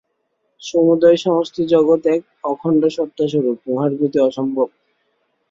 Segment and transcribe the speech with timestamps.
[0.61, 4.67] সমুদয় সমষ্টিজগৎ এক অখণ্ডসত্তাস্বরূপ, উহার গতি অসম্ভব।